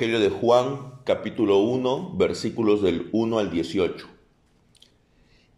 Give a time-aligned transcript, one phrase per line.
[0.00, 4.08] Evangelio de Juan, capítulo 1, versículos del 1 al 18.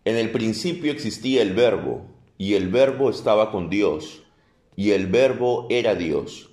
[0.05, 2.07] En el principio existía el verbo,
[2.39, 4.25] y el verbo estaba con Dios,
[4.75, 6.51] y el verbo era Dios.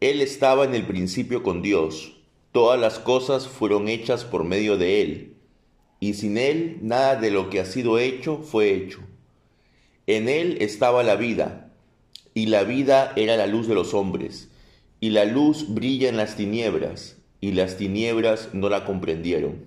[0.00, 2.16] Él estaba en el principio con Dios.
[2.52, 5.34] Todas las cosas fueron hechas por medio de Él,
[6.00, 9.00] y sin Él nada de lo que ha sido hecho fue hecho.
[10.06, 11.74] En Él estaba la vida,
[12.32, 14.48] y la vida era la luz de los hombres
[15.00, 19.66] y la luz brilla en las tinieblas, y las tinieblas no la comprendieron.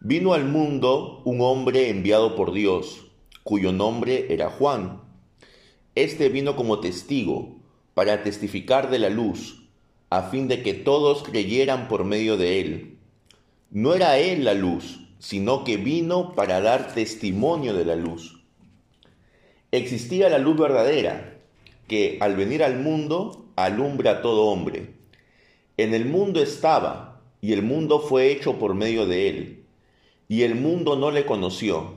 [0.00, 3.06] Vino al mundo un hombre enviado por Dios,
[3.42, 5.00] cuyo nombre era Juan.
[5.94, 7.56] Este vino como testigo,
[7.94, 9.62] para testificar de la luz,
[10.10, 12.98] a fin de que todos creyeran por medio de él.
[13.70, 18.44] No era él la luz, sino que vino para dar testimonio de la luz.
[19.72, 21.35] Existía la luz verdadera,
[21.88, 24.94] que al venir al mundo alumbra a todo hombre.
[25.76, 29.64] En el mundo estaba, y el mundo fue hecho por medio de él,
[30.28, 31.94] y el mundo no le conoció.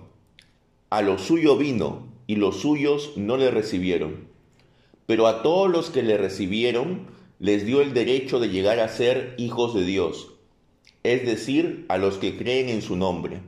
[0.89, 4.27] A lo suyo vino, y los suyos no le recibieron.
[5.05, 7.07] Pero a todos los que le recibieron,
[7.39, 10.33] les dio el derecho de llegar a ser hijos de Dios,
[11.03, 13.39] es decir, a los que creen en su nombre,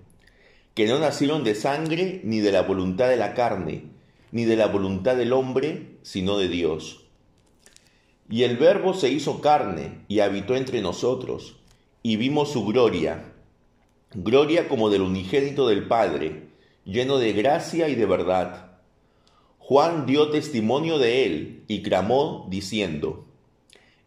[0.73, 3.83] que no nacieron de sangre, ni de la voluntad de la carne,
[4.31, 7.05] ni de la voluntad del hombre, sino de Dios.
[8.29, 11.57] Y el Verbo se hizo carne y habitó entre nosotros,
[12.01, 13.33] y vimos su gloria,
[14.13, 16.47] gloria como del unigénito del Padre,
[16.85, 18.71] lleno de gracia y de verdad.
[19.59, 23.25] Juan dio testimonio de él y clamó diciendo,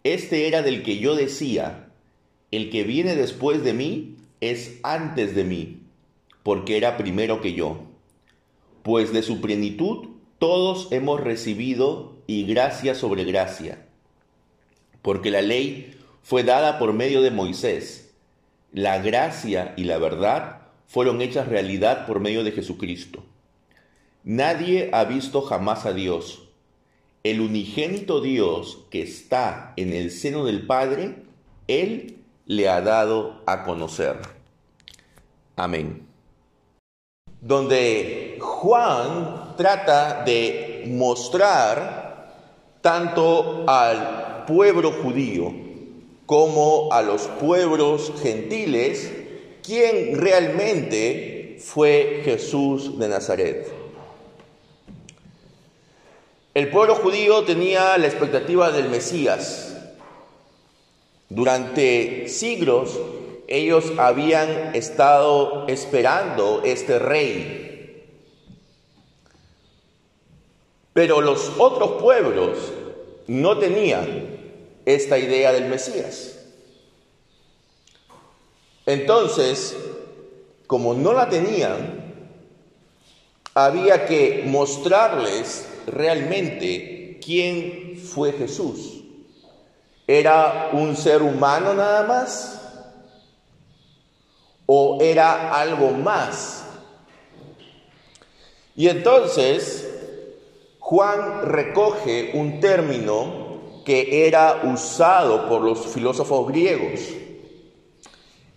[0.03, 1.91] Este era del que yo decía,
[2.51, 5.83] el que viene después de mí es antes de mí,
[6.43, 7.85] porque era primero que yo.
[8.83, 13.85] Pues de su plenitud todos hemos recibido y gracia sobre gracia
[15.05, 18.15] porque la ley fue dada por medio de Moisés.
[18.73, 23.23] La gracia y la verdad fueron hechas realidad por medio de Jesucristo.
[24.25, 26.49] Nadie ha visto jamás a Dios.
[27.23, 31.17] El unigénito Dios que está en el seno del Padre,
[31.69, 32.17] Él
[32.47, 34.17] le ha dado a conocer.
[35.55, 36.07] Amén.
[37.43, 42.33] Donde Juan trata de mostrar
[42.81, 45.53] tanto al pueblo judío
[46.27, 49.11] como a los pueblos gentiles
[49.63, 53.73] quién realmente fue Jesús de Nazaret.
[56.55, 59.77] El pueblo judío tenía la expectativa del Mesías.
[61.29, 62.99] Durante siglos
[63.49, 67.74] ellos habían estado esperando este rey.
[70.95, 72.57] Pero los otros pueblos
[73.27, 74.39] no tenían
[74.87, 76.39] esta idea del Mesías.
[78.87, 79.77] Entonces,
[80.67, 82.05] como no la tenían,
[83.55, 89.03] había que mostrarles realmente quién fue Jesús.
[90.07, 92.61] ¿Era un ser humano nada más?
[94.67, 96.65] ¿O era algo más?
[98.77, 99.94] Y entonces
[100.87, 107.01] Juan recoge un término que era usado por los filósofos griegos.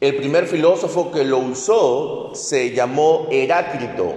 [0.02, 4.14] El primer filósofo que lo usó se llamó Heráclito.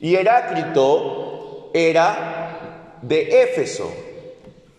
[0.00, 3.88] Y Heráclito era de Éfeso.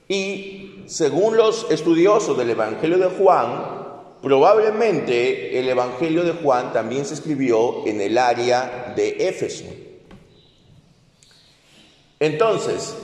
[0.10, 7.14] Y según los estudiosos del Evangelio de Juan, probablemente el Evangelio de Juan también se
[7.14, 9.93] escribió en el área de Éfeso.
[12.24, 12.96] Entonces,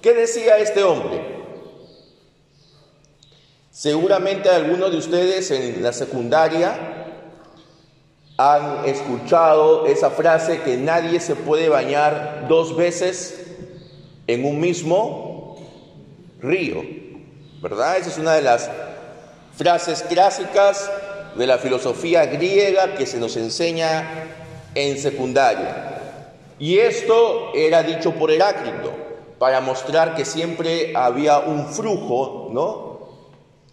[0.00, 1.20] ¿qué decía este hombre?
[3.72, 6.78] Seguramente algunos de ustedes en la secundaria
[8.36, 13.44] han escuchado esa frase que nadie se puede bañar dos veces
[14.28, 15.56] en un mismo
[16.40, 16.84] río,
[17.60, 17.96] ¿verdad?
[17.96, 18.70] Esa es una de las
[19.56, 20.88] frases clásicas
[21.34, 24.28] de la filosofía griega que se nos enseña
[24.76, 25.90] en secundaria.
[26.60, 28.92] Y esto era dicho por Heráclito
[29.40, 32.90] para mostrar que siempre había un flujo, ¿no?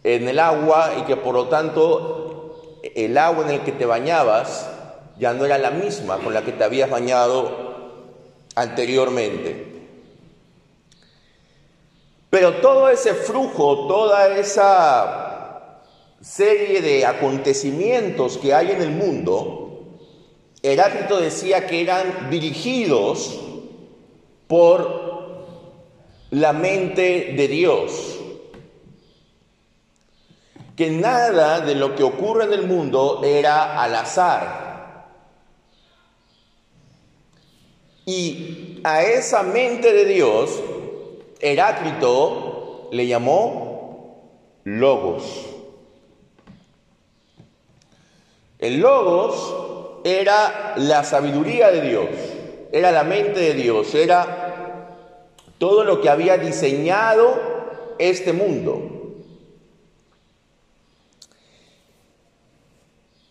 [0.08, 4.70] en el agua y que por lo tanto el agua en el que te bañabas
[5.20, 7.52] ya no era la misma con la que te habías bañado
[8.56, 9.66] anteriormente.
[12.30, 15.82] Pero todo ese flujo, toda esa
[16.22, 19.67] serie de acontecimientos que hay en el mundo,
[20.74, 23.40] Heráclito decía que eran dirigidos
[24.48, 25.46] por
[26.32, 28.18] la mente de Dios.
[30.78, 35.08] que nada de lo que ocurre en el mundo era al azar.
[38.06, 40.62] Y a esa mente de Dios,
[41.40, 44.30] Heráclito le llamó
[44.66, 45.48] Logos.
[48.60, 49.77] El Logos
[50.08, 52.08] era la sabiduría de Dios,
[52.72, 54.96] era la mente de Dios, era
[55.58, 57.36] todo lo que había diseñado
[58.00, 58.94] este mundo.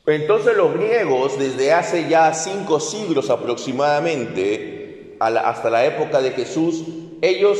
[0.06, 6.84] Entonces los griegos, desde hace ya cinco siglos aproximadamente, hasta la época de Jesús,
[7.22, 7.58] ellos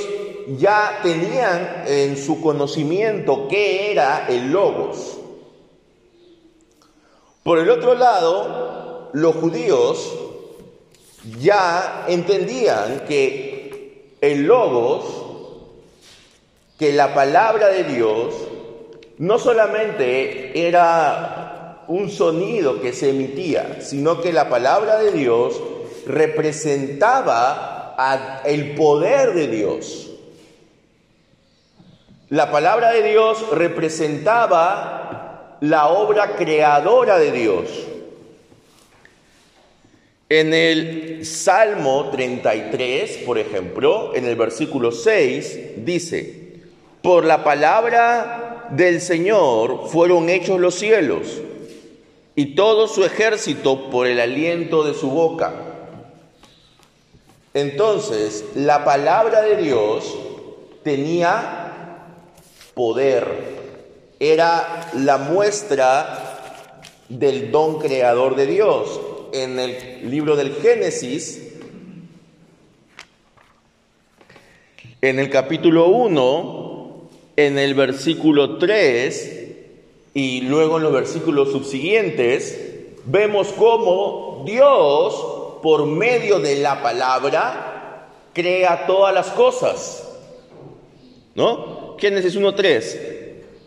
[0.59, 5.19] ya tenían en su conocimiento qué era el logos.
[7.43, 8.86] Por el otro lado,
[9.17, 10.15] los judíos
[11.41, 15.07] ya entendían que el logos,
[16.79, 18.35] que la palabra de Dios,
[19.17, 25.63] no solamente era un sonido que se emitía, sino que la palabra de Dios
[26.07, 30.11] representaba el poder de Dios.
[32.29, 37.87] La palabra de Dios representaba la obra creadora de Dios.
[40.28, 46.62] En el Salmo 33, por ejemplo, en el versículo 6, dice,
[47.00, 51.40] por la palabra del Señor fueron hechos los cielos
[52.34, 55.55] y todo su ejército por el aliento de su boca.
[57.55, 60.12] Entonces, la palabra de Dios
[60.82, 61.72] tenía
[62.75, 63.25] poder,
[64.19, 66.40] era la muestra
[67.08, 69.00] del don creador de Dios.
[69.32, 71.43] En el libro del Génesis,
[75.00, 79.46] en el capítulo 1, en el versículo 3,
[80.14, 82.58] y luego en los versículos subsiguientes
[83.05, 90.08] vemos cómo Dios, por medio de la palabra, crea todas las cosas.
[91.34, 91.96] ¿No?
[91.99, 93.17] Génesis 1.3.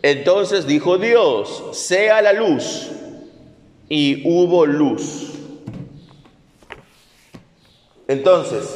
[0.02, 2.88] Entonces dijo Dios, sea la luz,
[3.88, 5.39] y hubo luz.
[8.10, 8.68] Entonces,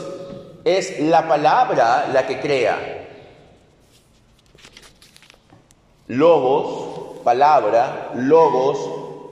[0.62, 3.08] es la palabra la que crea.
[6.06, 8.78] Lobos palabra, logos,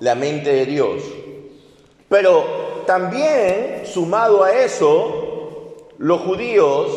[0.00, 1.04] la mente de Dios.
[2.08, 6.90] Pero también, sumado a eso, los judíos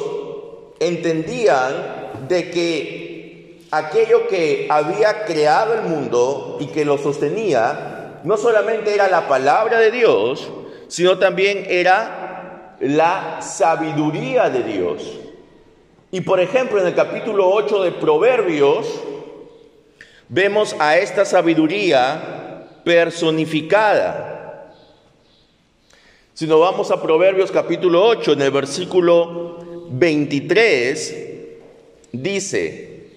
[0.80, 8.96] entendían de que aquello que había creado el mundo y que lo sostenía, no solamente
[8.96, 10.50] era la palabra de Dios,
[10.88, 12.25] sino también era
[12.80, 15.20] la sabiduría de Dios.
[16.12, 19.02] Y por ejemplo, en el capítulo 8 de Proverbios,
[20.30, 24.72] vemos a esta sabiduría personificada.
[26.34, 29.58] Si nos vamos a Proverbios capítulo 8, en el versículo
[29.90, 31.16] 23,
[32.12, 33.08] dice,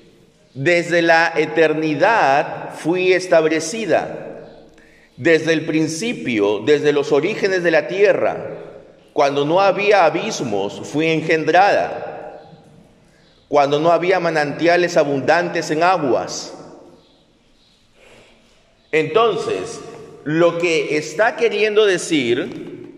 [0.55, 4.46] desde la eternidad fui establecida,
[5.16, 8.58] desde el principio, desde los orígenes de la tierra,
[9.19, 12.41] cuando no había abismos, fui engendrada,
[13.49, 16.55] cuando no había manantiales abundantes en aguas.
[18.93, 19.81] Entonces,
[20.22, 22.94] lo que está queriendo decir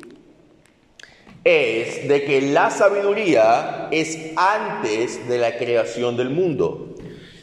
[1.42, 6.96] es de que la sabiduría es antes de la creación del mundo.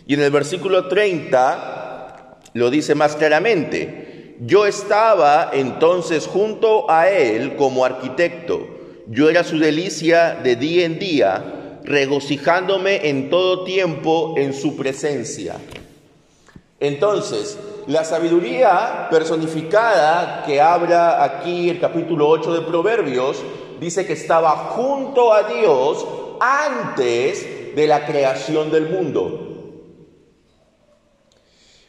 [0.05, 4.06] Y en el versículo 30 lo dice más claramente,
[4.39, 8.67] yo estaba entonces junto a él como arquitecto,
[9.07, 15.55] yo era su delicia de día en día, regocijándome en todo tiempo en su presencia.
[16.79, 23.41] Entonces, la sabiduría personificada que habla aquí el capítulo 8 de Proverbios
[23.79, 26.05] dice que estaba junto a Dios
[26.39, 29.46] antes de la creación del mundo.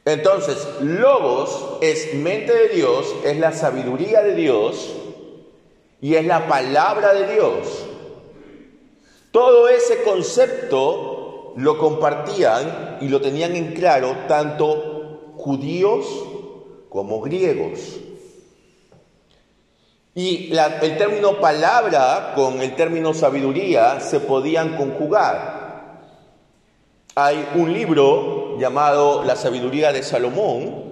[0.09, 4.95] Entonces, logos es mente de Dios, es la sabiduría de Dios
[6.01, 7.85] y es la palabra de Dios.
[9.31, 16.07] Todo ese concepto lo compartían y lo tenían en claro tanto judíos
[16.89, 17.99] como griegos.
[20.15, 26.01] Y el término palabra con el término sabiduría se podían conjugar.
[27.15, 30.89] Hay un libro llamado La sabiduría de Salomón,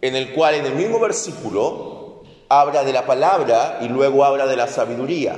[0.00, 4.56] en el cual en el mismo versículo habla de la palabra y luego habla de
[4.56, 5.36] la sabiduría.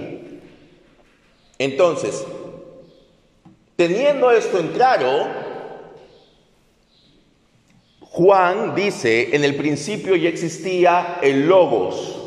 [1.59, 2.25] Entonces,
[3.77, 5.29] teniendo esto en claro,
[8.01, 12.21] Juan dice, en el principio ya existía el logos.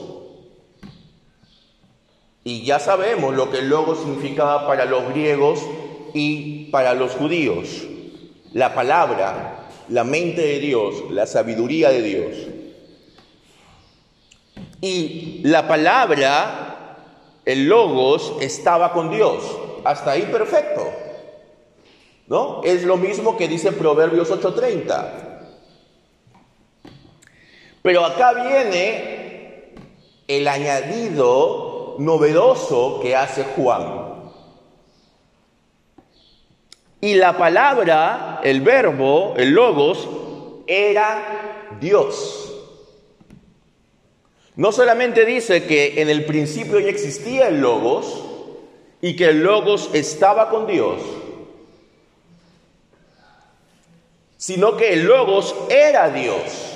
[2.44, 5.62] Y ya sabemos lo que el logos significaba para los griegos
[6.14, 7.88] y para los judíos.
[8.54, 12.36] La palabra, la mente de Dios, la sabiduría de Dios.
[14.82, 16.98] Y la palabra,
[17.46, 19.44] el logos, estaba con Dios.
[19.84, 20.88] Hasta ahí perfecto.
[22.28, 22.62] ¿No?
[22.64, 25.28] Es lo mismo que dice Proverbios 8:30.
[27.82, 29.74] Pero acá viene
[30.28, 34.17] el añadido novedoso que hace Juan.
[37.00, 40.08] Y la palabra, el verbo, el logos,
[40.66, 42.48] era Dios.
[44.56, 48.24] No solamente dice que en el principio ya existía el logos
[49.02, 51.00] y que el logos estaba con Dios,
[54.38, 56.74] sino que el logos era Dios.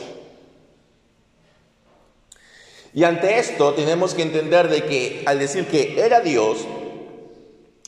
[2.93, 6.67] Y ante esto tenemos que entender de que al decir que era Dios,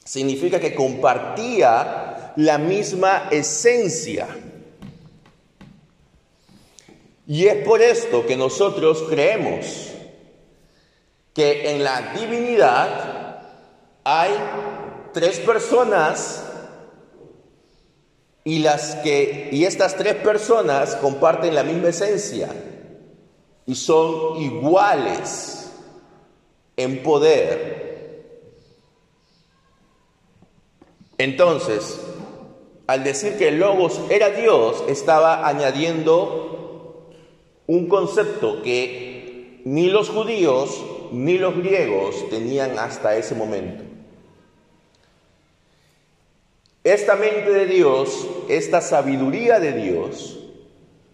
[0.04, 2.02] significa que compartía
[2.36, 4.28] la misma esencia.
[7.28, 9.92] Y es por esto que nosotros creemos
[11.34, 13.42] que en la divinidad
[14.04, 14.32] hay
[15.13, 16.44] tres personas
[18.44, 22.50] y las que y estas tres personas comparten la misma esencia
[23.66, 25.72] y son iguales
[26.75, 27.84] en poder.
[31.18, 32.00] Entonces,
[32.88, 37.10] al decir que el Logos era Dios, estaba añadiendo
[37.68, 43.84] un concepto que ni los judíos ni los griegos tenían hasta ese momento.
[46.84, 50.40] Esta mente de Dios, esta sabiduría de Dios,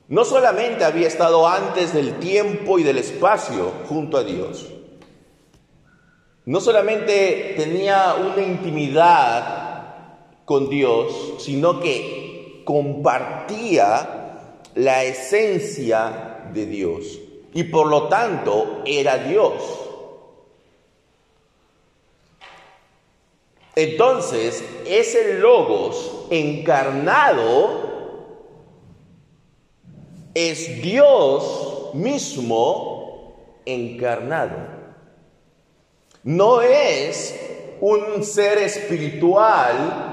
[0.08, 4.68] no solamente había estado antes del tiempo y del espacio junto a Dios,
[6.46, 9.69] no solamente tenía una intimidad
[10.50, 14.41] con Dios, sino que compartía
[14.74, 17.20] la esencia de Dios
[17.53, 19.53] y por lo tanto era Dios.
[23.75, 27.70] Entonces, ese logos encarnado
[30.34, 34.58] es Dios mismo encarnado.
[36.24, 37.39] No es
[37.82, 40.09] un ser espiritual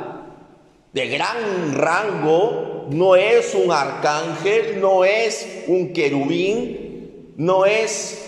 [0.96, 8.26] de gran rango, no es un arcángel, no es un querubín, no es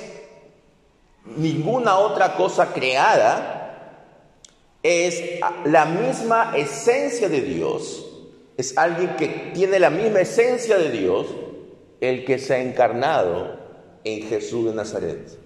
[1.25, 4.05] ninguna otra cosa creada,
[4.83, 8.07] es la misma esencia de Dios,
[8.59, 11.27] es alguien que tiene la misma esencia de Dios,
[12.03, 13.61] el que se ha encarnado
[14.05, 15.39] en Jesús de Nazaret.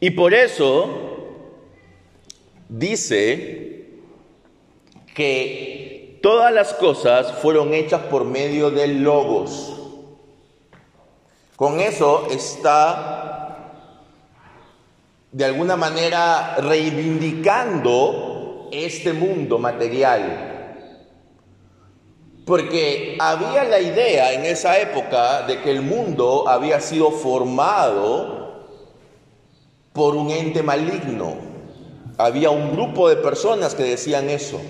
[0.00, 1.09] Y por eso
[2.70, 3.90] dice
[5.14, 9.76] que todas las cosas fueron hechas por medio del logos.
[11.56, 13.96] Con eso está
[15.30, 20.50] de alguna manera reivindicando este mundo material
[22.50, 28.66] porque había la idea en esa época de que el mundo había sido formado
[29.92, 31.49] por un ente maligno.
[32.20, 34.60] Había un grupo de personas que decían eso.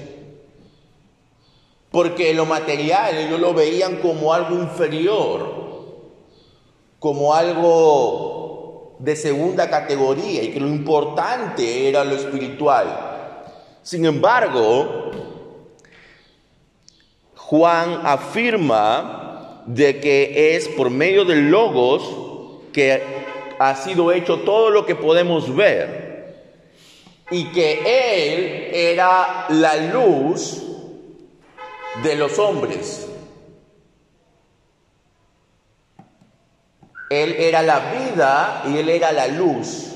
[1.90, 5.60] Porque lo material ellos lo veían como algo inferior,
[7.00, 13.34] como algo de segunda categoría y que lo importante era lo espiritual.
[13.82, 15.10] Sin embargo,
[17.34, 22.02] Juan afirma de que es por medio del logos
[22.72, 23.02] que
[23.58, 26.09] ha sido hecho todo lo que podemos ver
[27.30, 30.62] y que Él era la luz
[32.02, 33.06] de los hombres.
[37.08, 39.88] Él era la vida y Él era la luz.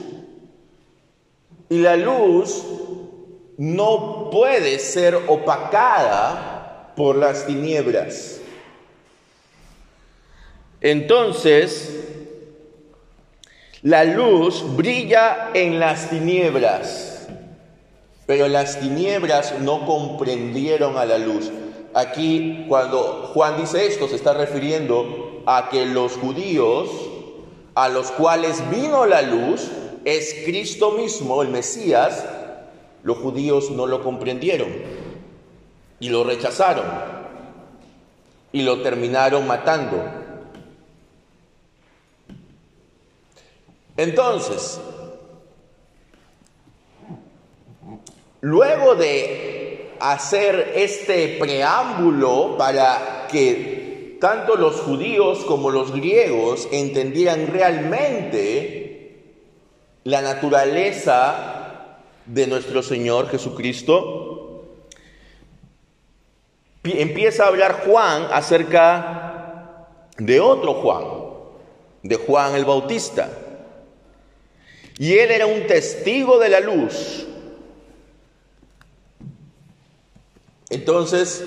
[1.68, 2.64] Y la luz
[3.56, 8.40] no puede ser opacada por las tinieblas.
[10.80, 12.04] Entonces,
[13.82, 17.13] la luz brilla en las tinieblas,
[18.26, 21.50] pero las tinieblas no comprendieron a la luz.
[21.94, 26.88] Aquí, cuando Juan dice esto, se está refiriendo a que los judíos,
[27.74, 29.70] a los cuales vino la luz,
[30.04, 32.24] es Cristo mismo, el Mesías,
[33.02, 34.68] los judíos no lo comprendieron
[36.00, 37.14] y lo rechazaron.
[38.54, 40.00] y lo terminaron matando.
[43.96, 44.80] Entonces,
[48.44, 59.22] luego de hacer este preámbulo para que tanto los judíos como los griegos entendieran realmente
[60.04, 64.66] la naturaleza de nuestro Señor Jesucristo,
[66.84, 71.04] empieza a hablar Juan acerca de otro Juan,
[72.02, 73.30] de Juan el Bautista.
[74.98, 77.28] Y él era un testigo de la luz.
[80.84, 81.42] Entonces,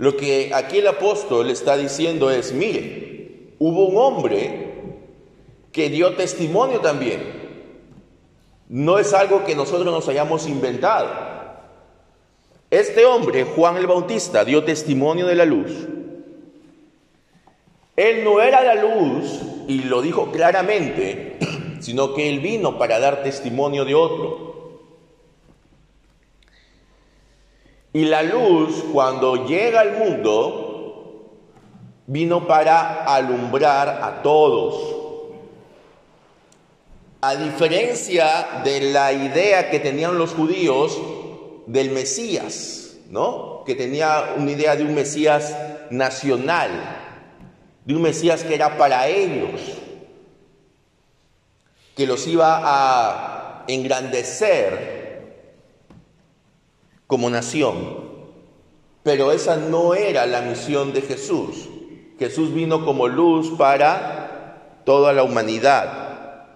[0.00, 4.74] lo que aquí el apóstol está diciendo es, mire, hubo un hombre
[5.70, 7.22] que dio testimonio también.
[8.68, 11.10] No es algo que nosotros nos hayamos inventado.
[12.72, 15.70] Este hombre, Juan el Bautista, dio testimonio de la luz.
[17.94, 21.38] Él no era la luz, y lo dijo claramente,
[21.78, 24.51] sino que Él vino para dar testimonio de otro.
[27.92, 31.28] Y la luz, cuando llega al mundo,
[32.06, 34.96] vino para alumbrar a todos.
[37.20, 40.98] A diferencia de la idea que tenían los judíos
[41.66, 43.62] del Mesías, ¿no?
[43.64, 45.56] Que tenía una idea de un Mesías
[45.90, 46.70] nacional,
[47.84, 49.60] de un Mesías que era para ellos
[51.96, 55.01] que los iba a engrandecer
[57.12, 57.76] como nación.
[59.02, 61.68] Pero esa no era la misión de Jesús.
[62.18, 66.46] Jesús vino como luz para toda la humanidad.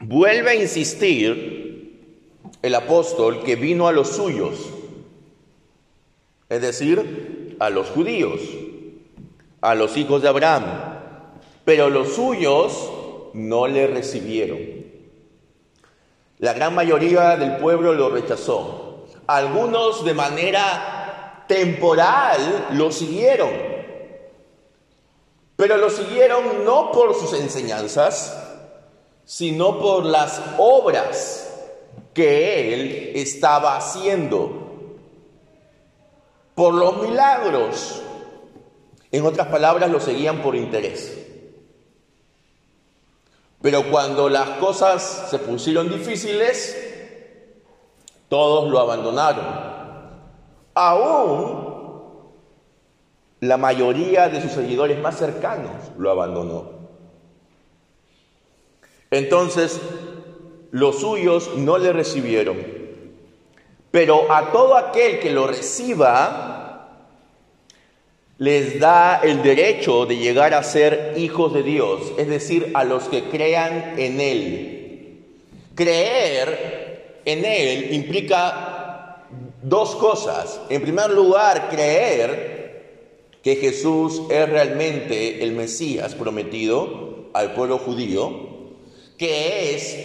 [0.00, 4.60] Vuelve a insistir el apóstol que vino a los suyos,
[6.48, 8.40] es decir, a los judíos,
[9.60, 10.64] a los hijos de Abraham,
[11.66, 12.92] pero los suyos
[13.34, 14.58] no le recibieron.
[16.38, 19.06] La gran mayoría del pueblo lo rechazó.
[19.26, 23.50] Algunos de manera temporal lo siguieron,
[25.56, 28.38] pero lo siguieron no por sus enseñanzas,
[29.24, 31.44] sino por las obras
[32.14, 34.68] que él estaba haciendo
[36.54, 38.02] por los milagros.
[39.12, 41.27] En otras palabras, lo seguían por interés.
[43.60, 46.76] Pero cuando las cosas se pusieron difíciles,
[48.28, 49.44] todos lo abandonaron.
[50.74, 51.68] Aún
[53.40, 56.78] la mayoría de sus seguidores más cercanos lo abandonó.
[59.10, 59.80] Entonces,
[60.70, 62.56] los suyos no le recibieron.
[63.90, 66.67] Pero a todo aquel que lo reciba,
[68.38, 73.04] les da el derecho de llegar a ser hijos de Dios, es decir, a los
[73.04, 75.24] que crean en Él.
[75.74, 79.24] Creer en Él implica
[79.62, 80.60] dos cosas.
[80.70, 82.58] En primer lugar, creer
[83.42, 88.48] que Jesús es realmente el Mesías prometido al pueblo judío,
[89.16, 89.96] que es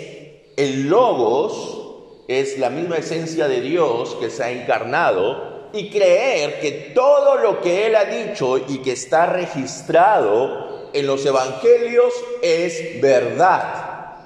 [0.57, 1.81] el logos
[2.27, 7.59] es la misma esencia de Dios que se ha encarnado y creer que todo lo
[7.59, 14.17] que Él ha dicho y que está registrado en los evangelios es verdad.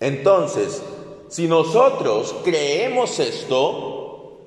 [0.00, 0.82] Entonces,
[1.28, 4.40] si nosotros creemos esto,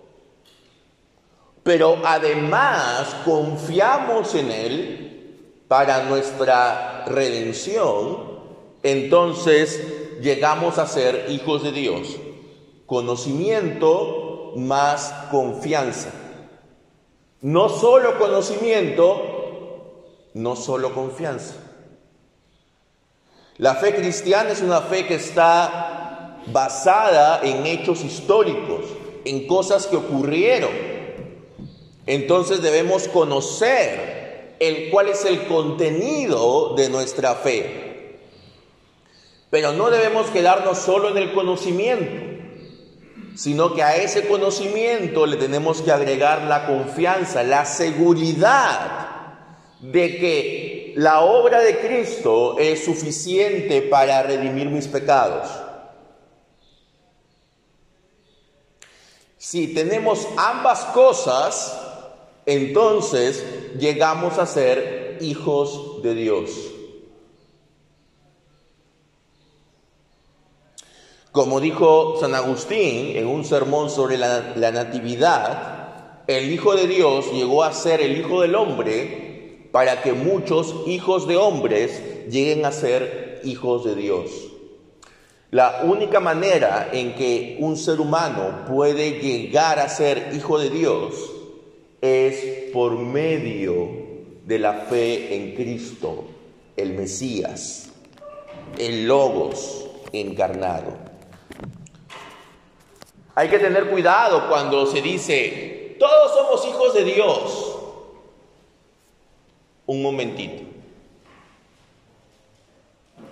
[1.61, 8.17] pero además confiamos en Él para nuestra redención,
[8.81, 12.17] entonces llegamos a ser hijos de Dios.
[12.87, 16.09] Conocimiento más confianza.
[17.41, 19.21] No solo conocimiento,
[20.33, 21.53] no solo confianza.
[23.57, 28.85] La fe cristiana es una fe que está basada en hechos históricos,
[29.25, 30.71] en cosas que ocurrieron.
[32.05, 38.19] Entonces debemos conocer el cuál es el contenido de nuestra fe.
[39.49, 42.36] Pero no debemos quedarnos solo en el conocimiento,
[43.37, 49.07] sino que a ese conocimiento le tenemos que agregar la confianza, la seguridad
[49.79, 55.47] de que la obra de Cristo es suficiente para redimir mis pecados.
[59.37, 61.79] Si tenemos ambas cosas,
[62.47, 63.45] entonces
[63.77, 66.49] llegamos a ser hijos de Dios.
[71.37, 77.63] Como dijo San Agustín en un sermón sobre la, Natividad, el Hijo de Dios llegó
[77.63, 83.41] a ser el Hijo del Hombre para que muchos hijos de hombres lleguen a ser
[83.43, 84.31] hijos de Dios.
[85.51, 91.13] La única manera en que un ser humano puede llegar a ser hijo de Dios
[92.01, 93.89] es por medio
[94.43, 96.23] de la fe en Cristo,
[96.75, 97.89] el Mesías,
[98.79, 101.06] el Logos encarnado.
[103.37, 107.77] Hay que tener cuidado cuando se dice, todos somos hijos de Dios.
[109.85, 110.63] Un momentito.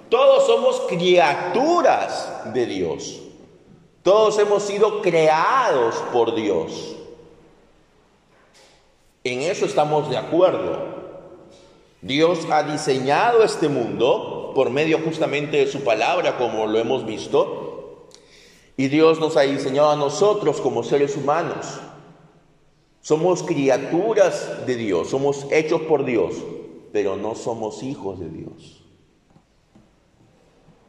[0.07, 3.19] Todos somos criaturas de Dios.
[4.03, 6.95] Todos hemos sido creados por Dios.
[9.23, 10.85] En eso estamos de acuerdo.
[12.03, 17.64] Dios ha diseñado este mundo por medio justamente de su palabra, como lo hemos visto.
[18.77, 21.79] Y Dios nos ha diseñado a nosotros como seres humanos.
[23.01, 26.33] Somos criaturas de Dios, somos hechos por Dios,
[26.91, 28.83] pero no somos hijos de Dios.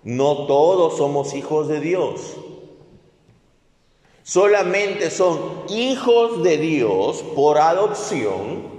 [0.02, 2.36] No todos somos hijos de Dios.
[4.22, 8.76] Solamente son hijos de Dios por adopción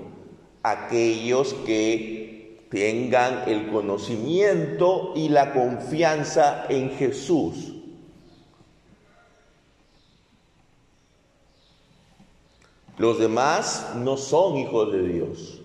[0.64, 7.77] aquellos que tengan el conocimiento y la confianza en Jesús.
[12.98, 15.62] Los demás no son hijos de Dios.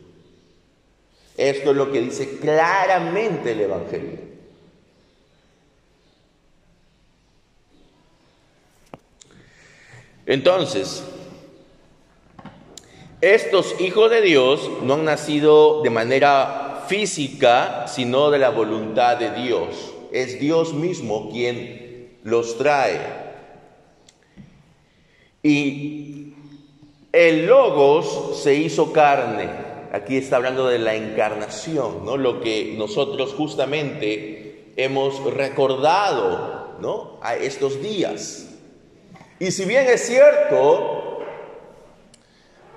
[1.36, 4.32] Esto es lo que dice claramente el Evangelio.
[10.26, 11.02] Entonces,
[13.22, 19.30] estos hijos de Dios no han nacido de manera física, sino de la voluntad de
[19.30, 19.94] Dios.
[20.12, 23.00] Es Dios mismo quien los trae.
[25.42, 26.11] Y
[27.12, 29.48] el logos se hizo carne.
[29.92, 32.16] Aquí está hablando de la encarnación, ¿no?
[32.16, 37.18] Lo que nosotros justamente hemos recordado, ¿no?
[37.20, 38.48] A estos días.
[39.38, 41.18] Y si bien es cierto,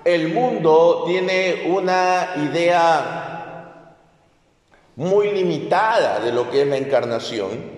[0.04, 3.96] el mundo tiene una idea
[4.96, 7.76] muy limitada de lo que es la encarnación,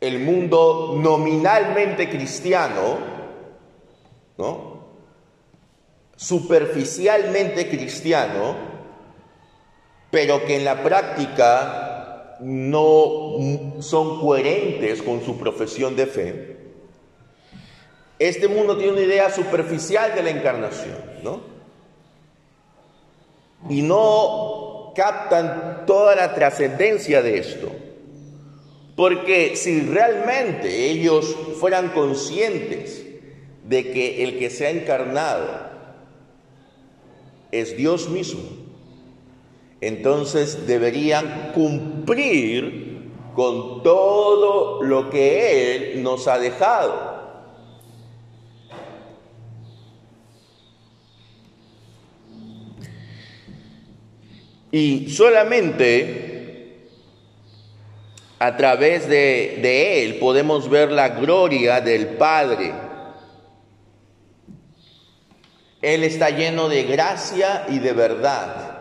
[0.00, 3.09] el mundo nominalmente cristiano,
[6.16, 8.56] superficialmente cristiano,
[10.10, 16.56] pero que en la práctica no son coherentes con su profesión de fe,
[18.18, 21.40] este mundo tiene una idea superficial de la encarnación, ¿no?
[23.70, 27.72] Y no captan toda la trascendencia de esto.
[28.94, 33.06] Porque si realmente ellos fueran conscientes
[33.70, 35.46] de que el que se ha encarnado
[37.52, 38.42] es Dios mismo,
[39.80, 47.10] entonces deberían cumplir con todo lo que Él nos ha dejado.
[54.72, 56.88] Y solamente
[58.40, 62.89] a través de, Él podemos ver la gloria del Padre.
[65.82, 68.80] Él está lleno de gracia y de verdad.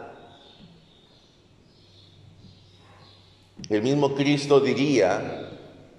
[3.69, 5.49] El mismo Cristo diría,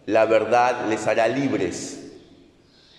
[0.06, 2.12] la verdad les hará libres.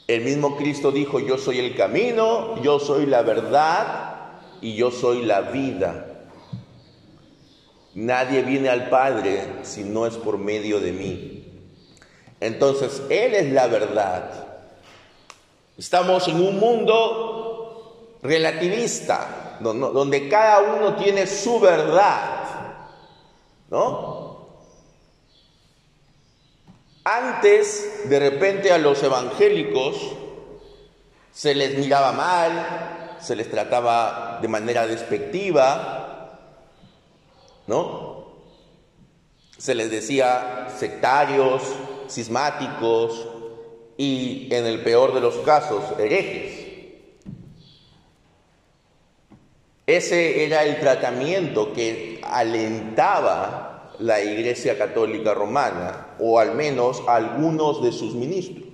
[0.08, 4.16] El mismo Cristo dijo, yo soy el camino, yo soy la verdad
[4.62, 6.08] y yo soy la vida.
[7.94, 11.46] Nadie viene al Padre si no es por medio de mí.
[12.40, 14.48] Entonces, Él es la verdad.
[15.78, 17.31] Estamos en un mundo
[18.22, 22.48] relativista, donde cada uno tiene su verdad,
[23.70, 24.32] ¿no?
[27.04, 29.98] Antes, de repente a los evangélicos
[31.32, 36.38] se les miraba mal, se les trataba de manera despectiva,
[37.66, 38.26] ¿no?
[39.58, 41.64] Se les decía sectarios,
[42.08, 43.28] cismáticos
[43.98, 46.61] y en el peor de los casos, herejes.
[49.92, 57.92] Ese era el tratamiento que alentaba la Iglesia Católica Romana, o al menos algunos de
[57.92, 58.70] sus ministros.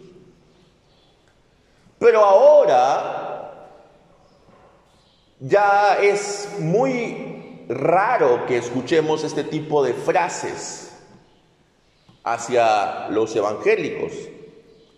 [1.97, 3.79] Pero ahora
[5.39, 10.83] ya es muy raro que escuchemos este tipo de frases.
[12.23, 14.11] hacia los evangélicos,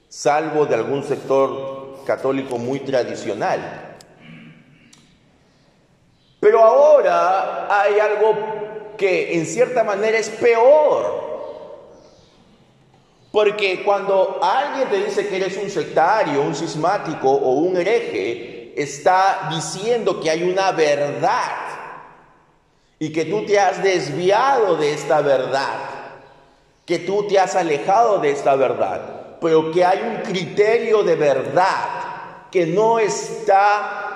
[0.09, 3.88] salvo de algún sector católico muy tradicional.
[6.39, 8.33] Pero ahora hay algo
[8.97, 11.29] que en cierta manera es peor.
[13.31, 19.49] Porque cuando alguien te dice que eres un sectario, un cismático o un hereje, está
[19.51, 21.67] diciendo que hay una verdad.
[22.97, 25.79] Y que tú te has desviado de esta verdad,
[26.85, 31.99] que tú te has alejado de esta verdad, pero que hay un criterio de verdad
[32.51, 34.08] que no está,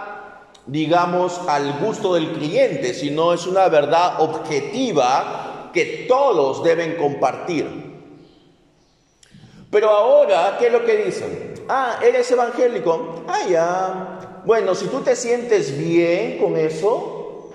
[0.65, 7.67] digamos, al gusto del cliente, sino es una verdad objetiva que todos deben compartir.
[9.69, 11.53] Pero ahora, ¿qué es lo que dicen?
[11.67, 13.23] Ah, eres evangélico.
[13.27, 14.41] Ah, ya.
[14.45, 17.51] Bueno, si tú te sientes bien con eso,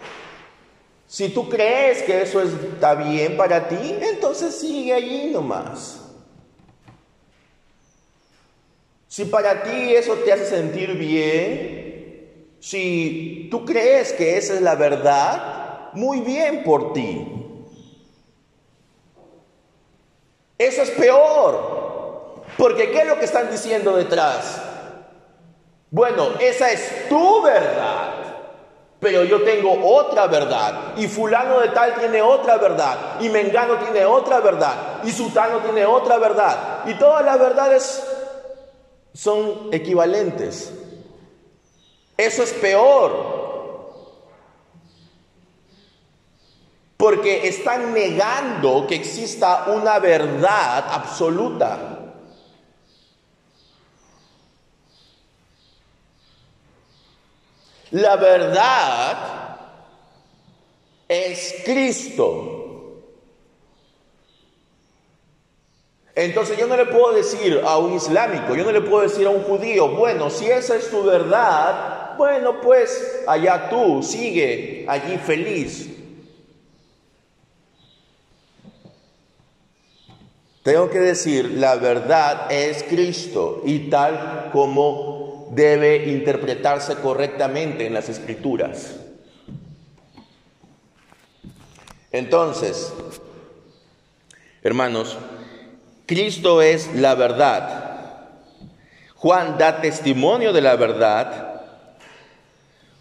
[1.06, 6.00] si tú crees que eso está bien para ti, entonces sigue allí nomás.
[9.08, 11.77] Si para ti eso te hace sentir bien,
[12.60, 17.34] si tú crees que esa es la verdad, muy bien por ti.
[20.58, 22.42] Eso es peor.
[22.56, 24.60] Porque ¿qué es lo que están diciendo detrás?
[25.90, 28.14] Bueno, esa es tu verdad,
[28.98, 30.94] pero yo tengo otra verdad.
[30.96, 33.20] Y fulano de tal tiene otra verdad.
[33.20, 35.02] Y Mengano tiene otra verdad.
[35.04, 36.84] Y Sutano tiene otra verdad.
[36.86, 38.02] Y todas las verdades
[39.14, 40.72] son equivalentes.
[42.18, 43.38] Eso es peor.
[46.96, 52.12] Porque están negando que exista una verdad absoluta.
[57.92, 59.56] La verdad
[61.06, 62.67] es Cristo.
[66.18, 69.30] Entonces yo no le puedo decir a un islámico, yo no le puedo decir a
[69.30, 75.88] un judío, bueno, si esa es tu verdad, bueno, pues allá tú, sigue allí feliz.
[80.64, 88.08] Tengo que decir, la verdad es Cristo y tal como debe interpretarse correctamente en las
[88.08, 88.96] escrituras.
[92.10, 92.92] Entonces,
[94.64, 95.16] hermanos,
[96.08, 97.98] Cristo es la verdad.
[99.16, 101.60] Juan da testimonio de la verdad.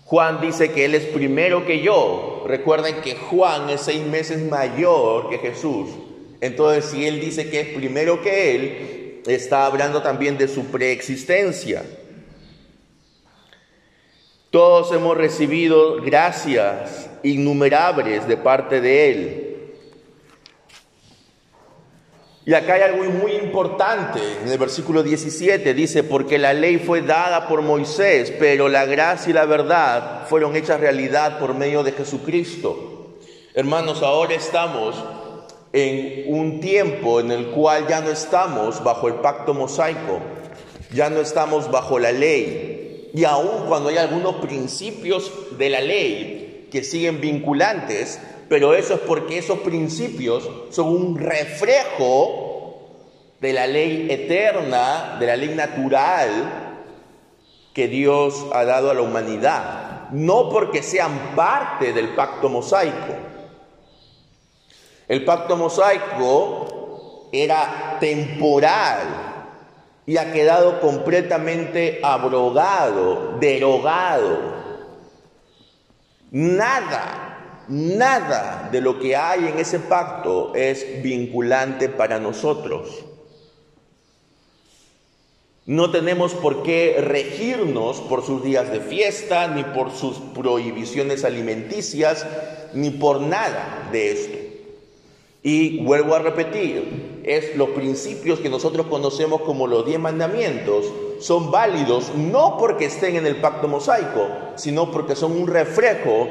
[0.04, 2.44] Juan dice que Él es primero que yo.
[2.48, 5.88] Recuerden que Juan es seis meses mayor que Jesús.
[6.42, 11.84] Entonces, si Él dice que es primero que Él, está hablando también de su preexistencia.
[14.50, 19.47] Todos hemos recibido gracias innumerables de parte de Él.
[22.48, 24.22] Y acá hay algo muy importante.
[24.42, 29.32] En el versículo 17 dice, porque la ley fue dada por Moisés, pero la gracia
[29.32, 33.18] y la verdad fueron hechas realidad por medio de Jesucristo.
[33.54, 34.96] Hermanos, ahora estamos
[35.74, 40.22] en un tiempo en el cual ya no estamos bajo el pacto mosaico,
[40.94, 46.70] ya no estamos bajo la ley, y aun cuando hay algunos principios de la ley
[46.72, 52.90] que siguen vinculantes, pero eso es porque esos principios son un reflejo
[53.40, 56.76] de la ley eterna, de la ley natural
[57.74, 63.14] que Dios ha dado a la humanidad, no porque sean parte del pacto mosaico.
[65.08, 69.28] El pacto mosaico era temporal,
[70.08, 74.56] y ha quedado completamente abrogado, derogado.
[76.32, 77.27] Nada,
[77.68, 83.06] nada de lo que hay en ese pacto es vinculante para nosotros.
[85.66, 92.26] No tenemos por qué regirnos por sus días de fiesta, ni por sus prohibiciones alimenticias,
[92.74, 94.38] ni por nada de esto.
[95.44, 100.86] Y vuelvo a repetir, es los principios que nosotros conocemos como los diez mandamientos
[101.20, 106.28] son válidos no porque estén en el pacto mosaico, sino porque son un reflejo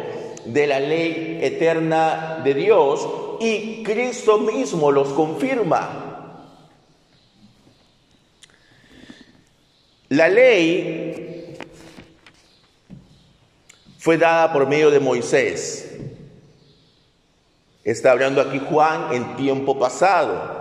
[0.46, 3.08] de la ley eterna de Dios
[3.40, 6.06] y Cristo mismo los confirma.
[10.08, 11.56] La ley
[13.98, 15.98] fue dada por medio de Moisés.
[17.82, 20.56] Está hablando aquí Juan en tiempo pasado.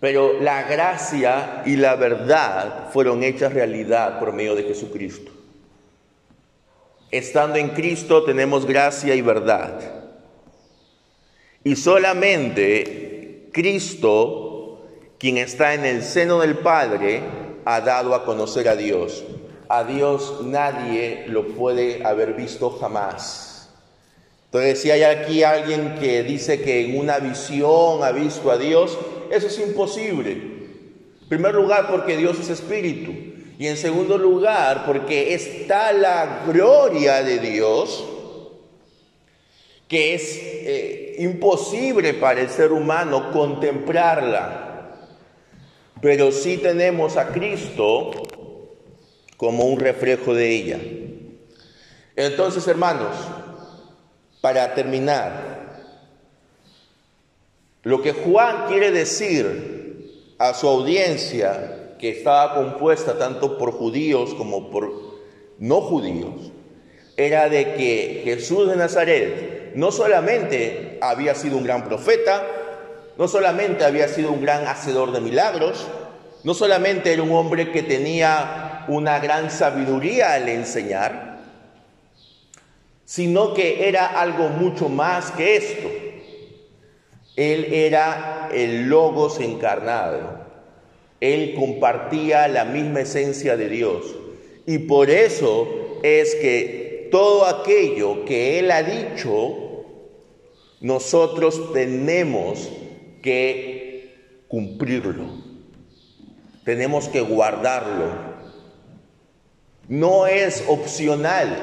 [0.00, 5.30] Pero la gracia y la verdad fueron hechas realidad por medio de Jesucristo.
[7.12, 9.78] Estando en Cristo tenemos gracia y verdad.
[11.62, 17.20] Y solamente Cristo, quien está en el seno del Padre,
[17.66, 19.24] ha dado a conocer a Dios.
[19.68, 23.68] A Dios nadie lo puede haber visto jamás.
[24.46, 28.98] Entonces, si hay aquí alguien que dice que en una visión ha visto a Dios,
[29.30, 30.32] eso es imposible.
[30.32, 33.31] En primer lugar, porque Dios es espíritu.
[33.58, 38.04] Y en segundo lugar, porque está la gloria de Dios
[39.92, 44.96] que es eh, imposible para el ser humano contemplarla.
[46.00, 48.10] Pero sí tenemos a Cristo
[49.36, 50.80] como un reflejo de ella.
[52.16, 53.14] Entonces, hermanos,
[54.40, 55.92] para terminar,
[57.82, 64.70] lo que Juan quiere decir a su audiencia, que estaba compuesta tanto por judíos como
[64.70, 64.92] por
[65.60, 66.50] no judíos,
[67.16, 72.44] era de que Jesús de Nazaret no solamente había sido un gran profeta,
[73.16, 75.86] no solamente había sido un gran hacedor de milagros,
[76.42, 81.38] no solamente era un hombre que tenía una gran sabiduría al enseñar,
[83.04, 85.88] sino que era algo mucho más que esto.
[87.36, 90.42] Él era el logos encarnado.
[91.22, 94.12] Él compartía la misma esencia de Dios.
[94.66, 95.68] Y por eso
[96.02, 99.84] es que todo aquello que Él ha dicho
[100.80, 102.68] nosotros tenemos
[103.22, 104.16] que
[104.48, 105.26] cumplirlo,
[106.64, 108.32] tenemos que guardarlo.
[109.86, 111.56] No es opcional.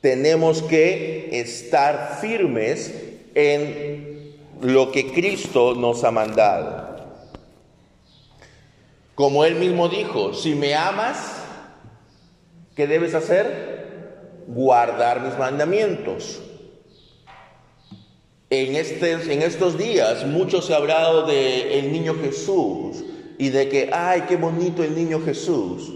[0.00, 2.94] Tenemos que estar firmes
[3.34, 6.87] en lo que Cristo nos ha mandado.
[9.18, 11.42] Como él mismo dijo, si me amas,
[12.76, 14.44] ¿qué debes hacer?
[14.46, 16.40] Guardar mis mandamientos.
[18.48, 23.02] En, este, en estos días mucho se ha hablado de el niño Jesús
[23.38, 25.92] y de que, ay, qué bonito el niño Jesús.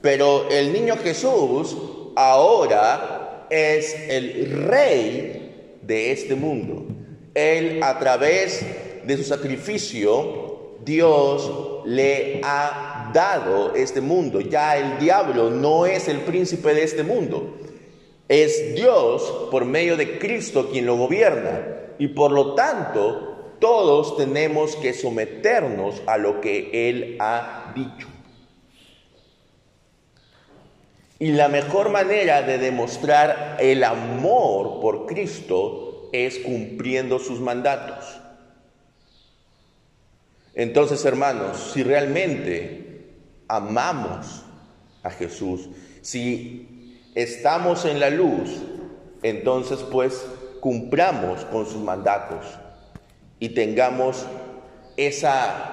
[0.00, 1.76] Pero el niño Jesús
[2.14, 6.86] ahora es el rey de este mundo.
[7.34, 8.64] Él a través
[9.04, 14.40] de su sacrificio, Dios le ha dado este mundo.
[14.40, 17.58] Ya el diablo no es el príncipe de este mundo.
[18.28, 21.66] Es Dios por medio de Cristo quien lo gobierna
[21.98, 28.08] y por lo tanto todos tenemos que someternos a lo que Él ha dicho.
[31.18, 38.21] Y la mejor manera de demostrar el amor por Cristo es cumpliendo sus mandatos.
[40.54, 43.14] Entonces, hermanos, si realmente
[43.48, 44.42] amamos
[45.02, 45.68] a Jesús,
[46.02, 48.62] si estamos en la luz,
[49.22, 50.26] entonces pues
[50.60, 52.46] cumplamos con sus mandatos
[53.38, 54.26] y tengamos
[54.96, 55.72] esa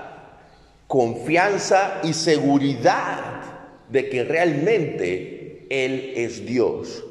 [0.87, 3.43] confianza y seguridad
[3.89, 7.03] de que realmente Él es Dios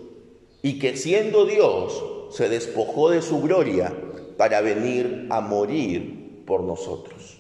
[0.63, 3.95] y que siendo Dios se despojó de su gloria
[4.37, 7.38] para venir a morir por nosotros.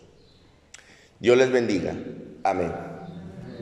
[1.20, 1.94] Dios les bendiga.
[2.44, 2.87] Amén.